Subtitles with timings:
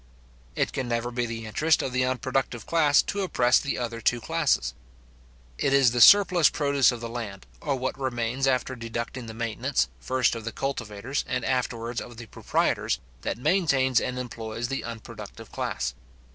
[0.55, 4.19] It can never be the interest of the unproductive class to oppress the other two
[4.19, 4.73] classes.
[5.59, 9.89] It is the surplus produce of the land, or what remains after deducting the maintenance,
[9.99, 15.51] first of the cultivators, and afterwards of the proprietors, that maintains and employs the unproductive
[15.51, 15.93] class.